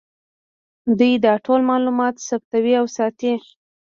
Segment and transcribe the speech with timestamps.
[0.97, 3.37] دوی دا ټول معلومات ثبتوي او ساتي یې